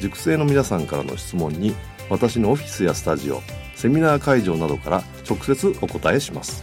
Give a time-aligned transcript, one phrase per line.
[0.00, 1.74] 塾生の皆さんからの質問に
[2.10, 3.40] 私のオフィスやスタジオ
[3.74, 6.62] セミナー会場などから直接お答えします。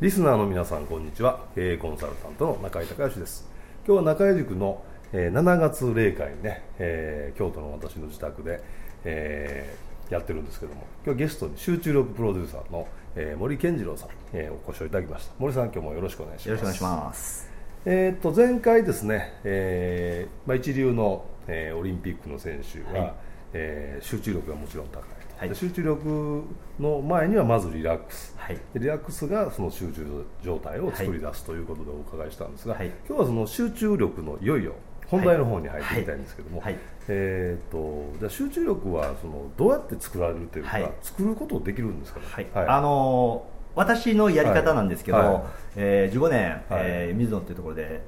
[0.00, 1.40] リスナーの皆さんこんにちは。
[1.56, 3.48] 経営コンサルタントの中井隆義です。
[3.86, 8.62] 今日は中井塾の7月例会にね、えー、京都の私の自宅で、
[9.04, 15.32] えー、やってるんですけども今日ゲストに集中力プロデューサーの、えー、森健次郎さん、えー、お越しをいただきました。
[15.38, 16.48] 森さん今日もよろしくお願いします。
[16.48, 17.47] よろしくお願いします
[17.90, 23.14] えー、と前回ですね、えーまあ、一流の、えー、オリンピックの選手が、はい、
[23.54, 26.44] えー、集中力がもちろん高いと、はい、集中力
[26.78, 34.74] の前にはまずリラックス、はい、リラックスがその集中状態を作り出すということでお伺いしたんですが、はい、今日はその集中力のいよいよ
[35.06, 36.74] 本題の方に入ってみたいんですけども、はい。
[36.74, 42.66] はい、えーと、じゃ集中力はそのどうやって作られるというか、はい、作ることできるんですかね、はい。
[42.66, 45.26] あのー私のやり方なんですけど、はい。
[45.26, 45.42] はい、
[45.76, 48.02] えー、15年、はい、えー、水野というところで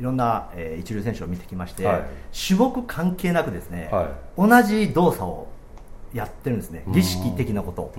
[0.00, 2.02] いろんな、えー、一流選手を見てきまして、はい、
[2.46, 5.48] 種目関係なくですね、はい、同じ動作を
[6.12, 6.84] やってるんですね。
[6.88, 7.92] 儀式的なこと。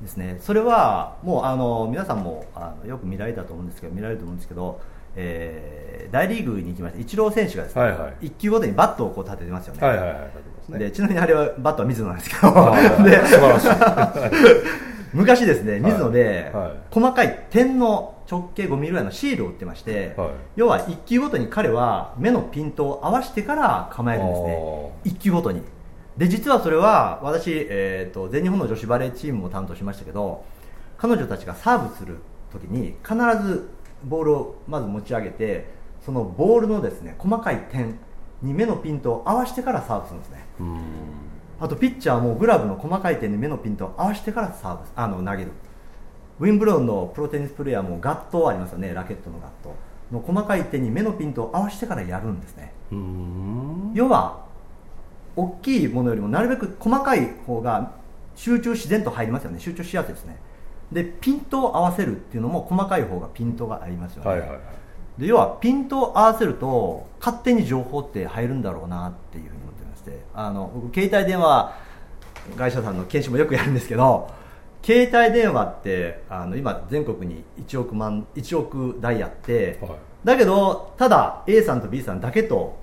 [0.00, 0.38] ですね。
[0.40, 4.80] それはもうあの皆さんもあのよく見られたと思うんですけど見られると思うんですけど、
[5.16, 12.52] えー、大リーグに行きましてイチロー選手がですね、はいはい、1球ごとにバットをこう立ててますよね、はいはいはい、でちなみにあれはバットは水野なんですけど、
[13.04, 13.68] で素晴らしい
[15.12, 16.52] 昔ですね水野で、
[16.90, 24.92] 細かい点の直径5ミリぐらいのシールを売ってまして、はい、要は1球ごとに彼は目のピントを合わせてから構えるんですね。
[25.04, 25.62] 1球ごとに。
[26.18, 30.44] で実はそれは私、えーと、全日本の女子バレーチームも担当しましたけど
[30.98, 32.18] 彼女たちがサーブする
[32.52, 33.14] 時に必
[33.46, 33.70] ず
[34.04, 35.66] ボールをまず持ち上げて
[36.04, 37.98] そのボールのですね細かい点
[38.42, 40.46] に目のピントを合わせてからサーブするんですね
[41.60, 45.50] あとピッチャーもグラブの細かい点に目のピントを合わせてからサーブあの投げる。
[46.40, 49.74] ウィンブロンのプロテニスプレーヤーもガットありますよねラケットのガット
[50.12, 52.72] の細かい点に目のピントを合わせてからやるんですね。
[53.94, 54.46] 要は
[55.34, 57.92] 大きいものよりもなるべく細かい方が
[58.36, 59.58] 集中自然と入りますよね。
[59.58, 60.38] 集中しやすいですね。
[60.92, 64.58] でピントを合わせるっていうのも細かい方がピントがありますよね、はいはいはい、
[65.18, 69.58] で要はピントを合わせると勝手に情報って入るんだろうなっていうふうに
[69.98, 70.20] して。
[70.34, 71.74] あの僕携帯電話
[72.56, 74.30] 会社さんの研修もよくやるんですけど
[74.82, 79.90] 携帯電話ってあの今全国に1億万1億台あって、はい、
[80.24, 82.78] だけどただ A さんと B さんだけと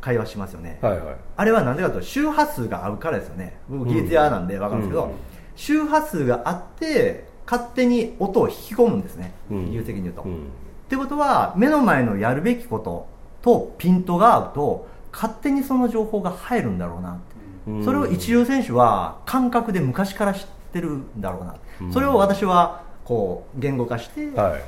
[0.00, 3.58] 会話しますよね、はいはい、あれは何でかというと周波数が合うからですよね。
[3.68, 5.10] 僕技術屋なんで分かるんですけど、うん、
[5.56, 10.46] 周波数があって勝手に音を引き込むんですね、うん、的に言うと、うん、
[10.90, 13.06] ってことは目の前のやるべきこと
[13.42, 17.20] とピントが合うと勝手にその情報が入るんだろうな
[17.84, 24.58] それを一流選手は感覚で昔から知ってるんだろうなそれを私はこう言語化して、は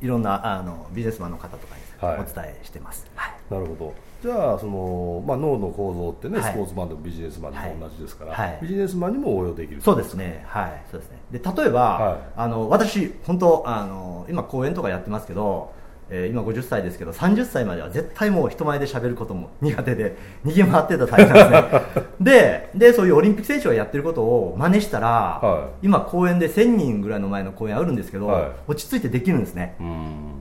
[0.00, 10.44] い、いろんなあのビジネスマンの方とかにお伝えしてます、はい、なるほどじゃあその、まあ、脳の構造ってね、はい、スポーツマンでもビジネスマンでも同じですから、はい、ビジネスマンにも応用できるそうですね。
[10.46, 10.82] はい。
[10.90, 11.18] そうですね。
[11.32, 15.72] で例えば、あの私本当あの今講演とかやってますけど
[16.14, 20.14] えー、今50歳ですけど30歳までは絶対もう人前で喋ることも苦手で
[20.44, 22.02] 逃げ回ってたタイプなんですね。
[22.20, 29.74] ででそういうオリンピック選手がやってることを真似したら、はい、今公演で1000人ぐらいの前の公演あるんですけど、はい、落ち着いてできるんですね。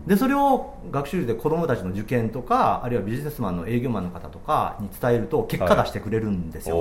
[0.06, 6.76] でそれを学習で子供たちの受験とかあるいはビジネスマンの営業マンの方とかに伝えると結果出してくれるんですよ、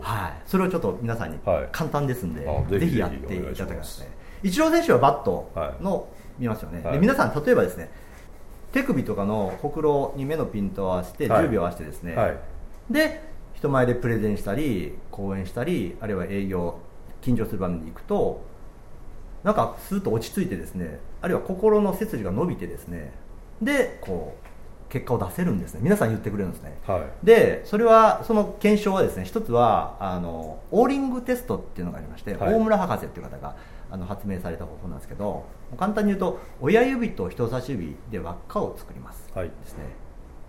[0.00, 1.38] はい、それをちょっと皆さんに
[1.72, 2.46] 簡単ですんで、
[2.78, 4.08] ぜひやっていただきますね。
[4.42, 5.50] イチロー選手はバット
[5.82, 7.90] の、見ますよね、で皆さん例えばですね
[8.72, 12.26] 手首とかのほくろに目のピントを合わせて10秒合わせてですね、はい。
[12.28, 12.38] はい、
[12.90, 13.22] で
[13.54, 16.78] 人前でプレゼンしたり講演したりあるいは営業
[17.22, 18.42] 緊張する場面に行くと
[19.42, 23.12] なんかスーッと落ち着いてですねあるいは心の背筋が伸びてですね。
[23.60, 24.49] でこう
[24.90, 25.80] 結果を出せるんですね。
[25.82, 33.56] 皆さん言ってくれるんですね、はい、でそれはその検証はですね一つはあのオーリングテストっていうのがありまして、はい、大村博士っていう方が
[33.90, 35.44] あの発明された方法なんですけど
[35.78, 39.84] 簡単に言うと親指と人差し指で輪っかを作ります、はい、ですね。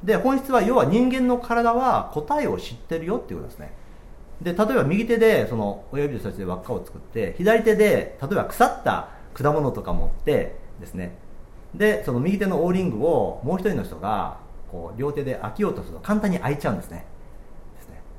[0.04, 3.72] で本質は要は人間の体は答えを知ってるよっていうことですね。
[4.42, 11.16] で例えば右手でその親指と人差し指で輪っかを作って左手で例えば腐った果物とか持ってですね
[11.76, 14.38] でその右手のオーリングをもう一人の人が
[14.72, 17.06] こう両手で開けようとすると簡単に開いちゃうんですね。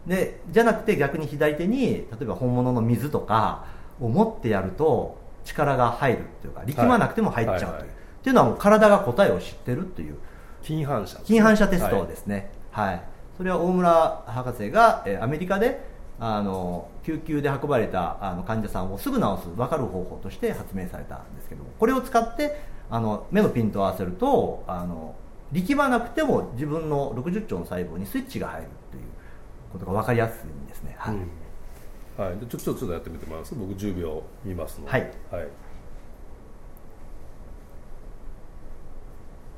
[0.07, 3.67] でじゃなくて逆に左手に例えば本物の水とか
[4.01, 7.91] を持ってやると力が入るっていうか力まなくても入っちゃうという、はいはいはい、っ
[8.23, 10.17] ていうのはもう体が答えを知ってるっていう。
[10.63, 13.03] 近反射、近反射テストですね、はい、はい、
[13.37, 15.85] それは大村博士が、えー、アメリカで
[16.21, 22.61] あの救急で運ばれたあの患者さんをすぐ治す分かる方法として発明されたんですけどもこれを使って
[22.95, 25.15] あの目のピントを合わせるとあの
[25.51, 29.03] 力まなくても自分の60兆の細胞にスイッチが入るという
[29.73, 33.55] ことが分かりやすいんですね、はい、うん、はい、でちょっとちょっとやってみてもらいます。
[33.55, 34.93] 僕10秒見ますので。
[34.93, 35.07] はい、は
[35.41, 35.49] い。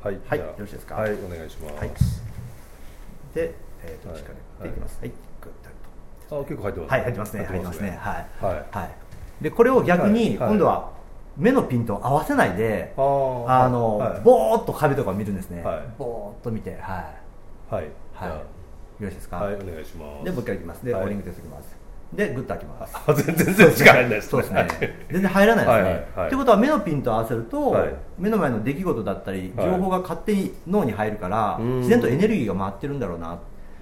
[0.05, 0.95] はい、はい、よろしいですか？
[0.95, 1.13] はい。
[1.15, 1.89] お願いします、はい、
[3.35, 4.33] で、えーと、力
[4.63, 5.51] でいきます、はい、グ
[6.27, 7.45] ッとあ結構入ってますはい入ってますね。
[7.47, 7.99] 入ってますね。
[8.01, 8.27] はい、
[8.71, 9.43] はい。
[9.43, 10.94] でこれを逆に今度は
[11.37, 17.01] 目のピントを合わせないで、あの、はい、ぼーっと壁とか見るんですね、はい、ぼーっと見ては
[17.71, 17.75] い。
[17.75, 18.39] はい、はい、よ
[19.01, 19.39] ろしいですか？
[19.39, 20.25] はいお願いします。
[20.25, 20.85] でもう一回いきます。
[20.85, 21.77] で、はい、オーリングテストいきます。
[22.13, 22.95] でグッと開きます。
[22.95, 24.69] あ全然全然力ないですそうですね。
[25.11, 33.41] 全然入らないですね、はいはい、ってことは目のピントを合わせると、はい、目の前の出来事だったり情報が勝手に脳に入るから、自然とエネルギーが回ってるんだろうな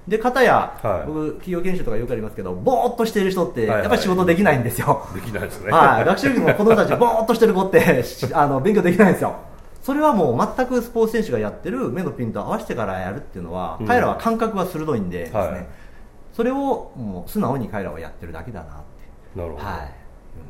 [0.08, 8.04] で片や、はい、僕企業研修とかよくありますけどぼーっとしている人ってやっぱり仕事できないんですよ、できないですね、はい、学習塾も子供たちぼーっとしてる子って
[8.34, 9.36] あの勉強できないんですよ。
[9.82, 15.66] それはもう全くスポーツ選手がやってる目のピントを合わせてからやるっていうのは、うん、彼らは感覚が鋭いんでですね、はい、
[16.32, 19.38] それをもう素直に彼らはやってるだけだなって。
[19.38, 19.88] なるほど、は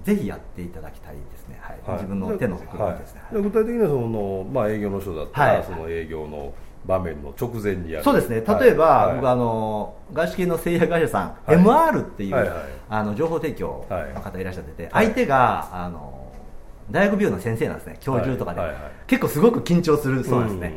[0.03, 6.53] い、ぜひやっていただきたいですね、はい、はい、自分の手の袋ですね、具体的にはその、まあ、営業の人だったら、その営業の
[6.87, 8.05] 場面の直前にやる。
[8.05, 8.43] そうですね。
[8.61, 12.55] 例えば、はい、僕あの外資系の製薬会社さん、はい、MR っていう、はいはい、
[12.89, 16.33] あの情報提供の方いらっしゃってて、相手があの
[16.91, 17.97] 大学病院の先生なんですね。
[18.01, 18.61] 教授とかで、
[19.07, 20.75] 結構すごく緊張するそうなんですね、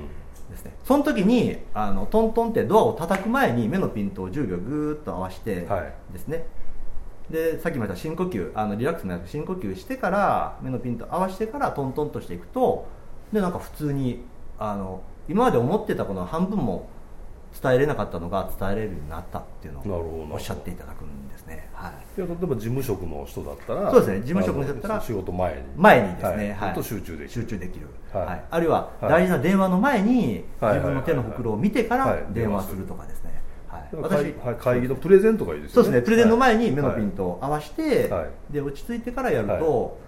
[0.47, 0.75] うん、ですね。
[0.83, 5.67] その時にあのトントンってドアを叩く前に目のピントを10秒ぐーっと合わせて
[6.13, 6.45] ですね、
[7.29, 8.51] でさっきも言った深呼吸。
[8.53, 12.87] あのリラックスのやつ深呼吸してから目のピント合わせてからトントンとしていくと
[13.33, 14.23] でなんか普通に
[14.59, 16.87] あの今まで思ってたこの半分も
[17.61, 24.19] 伝えれなかったのが伝えれるようになったっていうのをおっしゃっていただくんですね、はい、いや例えば事務職の人だったらそうですね。
[24.19, 25.61] 事務職の人だったら仕事前に。
[25.77, 27.29] 前にですね、はい、集中できる。
[27.29, 33.41] 集中できる、はい、あるいは大事な電話の前に自分の手の袋を見てから電話するとかですね、
[33.93, 35.73] 私会議のプレゼントがいいですね。
[35.75, 36.01] そうですね。
[36.01, 39.61] プレゼンの前に目のピントを合わせて、はい、で落ち着いてからやると、はい、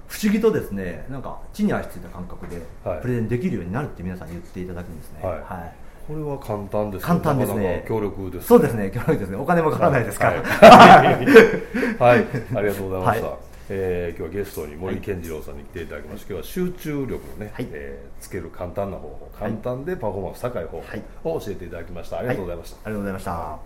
[0.08, 2.62] 不思議とですねなんか地に足ついた感覚で
[3.02, 5.88] プレゼンできるようになるって皆さん言っていただくんですね、はい。
[6.08, 7.86] これは簡単です、ね、簡単ですね。
[7.88, 9.38] 協力です、ね、そうですね、協力ですね。
[9.38, 10.42] お金もかからないですから。
[10.42, 12.25] はい、はい、
[12.56, 13.06] ありがとうござい。
[13.06, 13.46] ました。
[13.68, 20.81] はい、えー、今日はゲストに森健次郎さんに来ていただきまして、今日は集中力をね、はい、えー、つける簡単な方法、簡単でパフォーマンス高い方
[21.22, 22.19] 法を教えていただきました。
[22.19, 22.78] ありがとうございました。
[22.78, 23.60] ありがとうございました。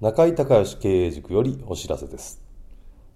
[0.00, 2.40] 中井隆義経営塾よりお知らせです。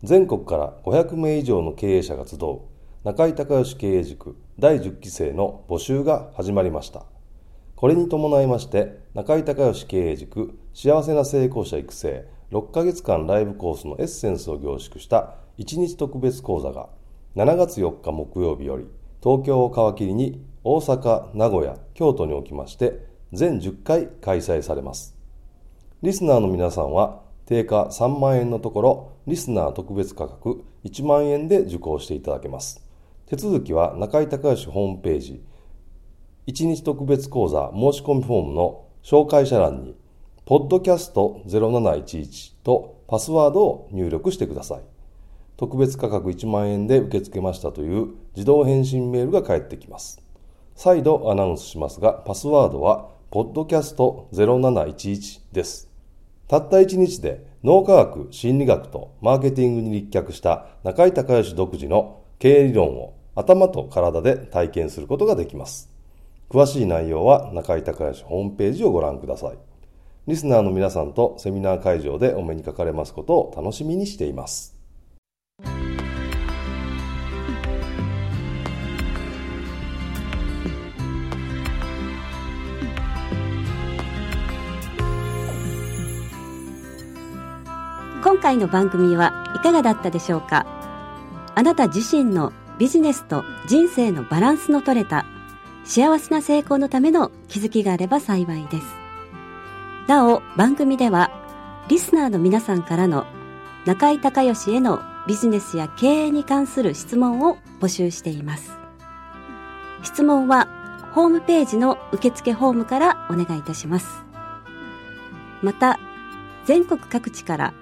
[0.03, 2.61] 全国から500名以上の経営者が集う
[3.03, 7.16] 中井隆義経営塾第10期生の募集が始まりました。
[7.77, 16.89] これに伴いまして、中井隆義経営塾幸せな成功者育成6ヶ月間ライブコースのエッセンスを凝縮した1日特別講座が
[17.35, 18.87] 7月4日木曜日より
[19.23, 23.05] 東京を皮切りに大阪、名古屋、京都におきまして
[23.35, 25.15] 全10回開催されます。
[26.01, 32.83] リスナーの皆さんは定価3万円のところ、リスナー特別価格1万円で受講していただけます。
[33.27, 35.45] 手続きは中井隆義ホームページ、
[36.47, 39.97] 1日特別講座申し込みフォームの紹介者欄に、
[40.45, 44.83] ポッドキャスト0711とパスワードを入力してください。
[45.57, 50.23] 特別価格1万円で受け付けましたという自動返信メールが返ってきます。
[50.77, 55.91] 再度アナウンスしますが、パスワードは、ポッドキャスト0711です。
[56.47, 65.96] たった一日で脳科学、心理学とマーケティングに立脚した中井隆義独自の経営理論を頭と体で体験することができます。
[66.49, 69.59] 詳しい内容は中井隆義ホームページをご覧ください。
[70.29, 74.77] リスナーの皆さんとセミナー会場でお目にかかれますことを楽しみにしています。
[88.23, 90.65] 今回の番組はいかがだったでしょうか？
[91.55, 95.27] あなた自身のビジネスと人生のバランスの取れた
[95.87, 98.87] 幸せな成功のための気づきがあれば幸いです。
[100.09, 101.31] なお、番組では
[101.89, 103.25] リスナーの皆さんからの
[103.87, 108.73] 中井隆義へのビジネスや経営に関する質問を募集しています。
[110.03, 110.69] 質問は
[111.15, 114.25] ホームページの受付フォームからお願いいたします。
[115.63, 116.01] また、
[116.65, 117.75] 全国各地から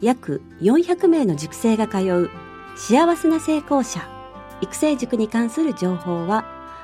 [0.00, 2.30] 約400名の塾生が通う
[2.74, 4.08] 幸せな成功者
[4.60, 6.53] 育成塾に関する情報は